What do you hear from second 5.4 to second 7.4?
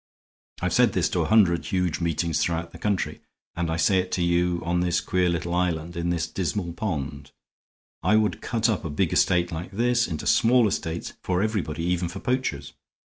island in this dismal pond.